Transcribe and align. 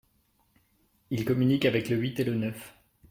Il 1.11 1.25
communique 1.25 1.63
avec 1.65 1.87
le 1.87 1.95
huit 1.97 2.19
et 2.19 2.23
le 2.23 2.33
neuf… 2.33 2.73